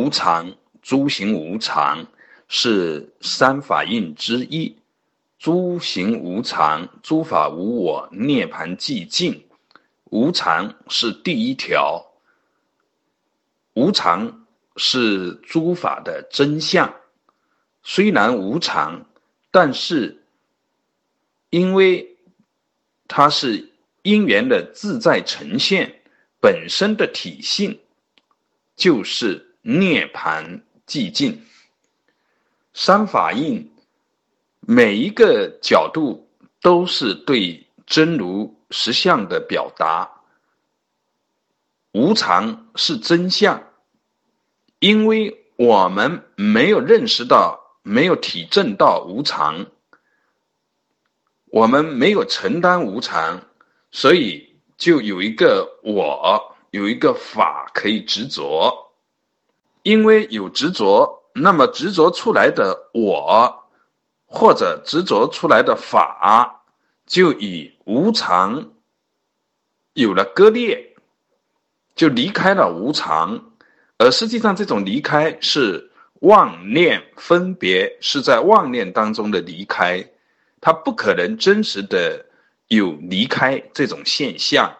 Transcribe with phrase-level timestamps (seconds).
[0.00, 2.06] 无常，诸行无常，
[2.48, 4.74] 是三法印之一。
[5.38, 9.44] 诸行无常，诸法无我，涅盘寂静。
[10.04, 12.02] 无常是第一条。
[13.74, 16.94] 无常是诸法的真相。
[17.82, 19.04] 虽然无常，
[19.50, 20.24] 但是
[21.50, 22.16] 因为
[23.06, 23.70] 它是
[24.00, 26.00] 因缘的自在呈现，
[26.40, 27.78] 本身的体性
[28.76, 31.44] 就是涅盘寂静。
[32.72, 33.72] 三法印
[34.60, 36.28] 每一个角度
[36.60, 40.10] 都是对真如实相的表达。
[41.92, 43.62] 无常是真相，
[44.78, 47.58] 因为我们没有认识到。
[47.82, 49.66] 没有体证到无常，
[51.46, 53.42] 我们没有承担无常，
[53.90, 58.89] 所以就有一个我，有一个法可以执着。
[59.82, 63.64] 因为有执着，那么执着出来的我，
[64.26, 66.62] 或者执着出来的法，
[67.06, 68.70] 就与无常
[69.94, 70.94] 有了割裂，
[71.94, 73.52] 就离开了无常。
[73.98, 75.86] 而实际上，这种离开是。
[76.20, 80.06] 妄念分别是在妄念当中的离开，
[80.60, 82.26] 它不可能真实的
[82.68, 84.70] 有离开这种现象，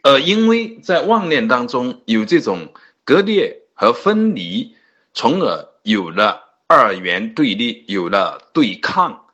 [0.00, 2.72] 而因为在妄念当中有这种
[3.04, 4.74] 割裂和分离，
[5.12, 9.26] 从而有了二元对立，有了对抗，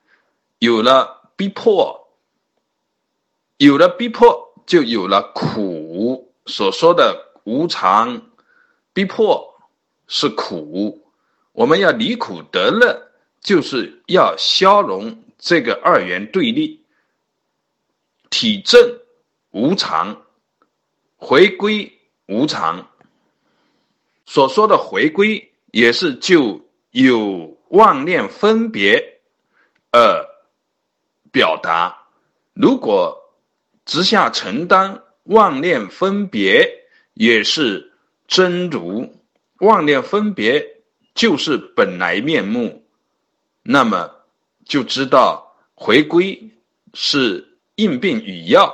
[0.59, 2.09] 有了逼迫，
[3.59, 8.21] 有了逼迫就有了苦，所说的无常，
[8.93, 9.47] 逼迫。
[10.13, 11.07] 是苦，
[11.53, 16.85] 我们要离苦得乐，就是要消融这个二元对立，
[18.29, 18.99] 体证
[19.53, 20.21] 无常，
[21.17, 21.97] 回归
[22.27, 22.91] 无常。
[24.33, 29.19] 所说的回归，也是就有妄念分别
[29.91, 30.25] 而
[31.33, 32.06] 表达。
[32.53, 33.34] 如果
[33.84, 36.65] 直下承担妄念分别，
[37.15, 37.93] 也是
[38.28, 39.12] 真如。
[39.59, 40.65] 妄念分别
[41.12, 42.84] 就是本来面目，
[43.65, 44.09] 那么
[44.65, 46.41] 就知道回归
[46.94, 48.72] 是应病与药，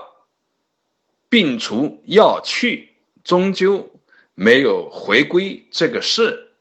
[1.31, 2.91] 病除药去，
[3.25, 3.91] 终究
[4.37, 6.53] 没有回归这个事。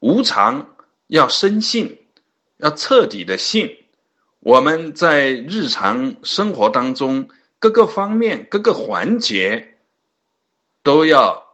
[0.00, 0.76] 无常
[1.06, 2.06] 要深信，
[2.58, 3.86] 要彻底的信。
[4.40, 9.78] 我们在日常生活当中各个方面、各个环节
[10.82, 11.46] 都要。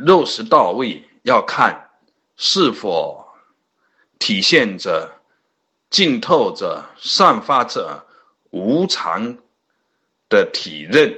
[0.00, 1.90] 落实到位，要看
[2.38, 3.22] 是否
[4.18, 5.20] 体现着、
[5.90, 8.06] 浸透着、散发着
[8.48, 9.36] 无常
[10.30, 11.14] 的体认。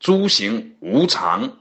[0.00, 1.58] 诸行无常，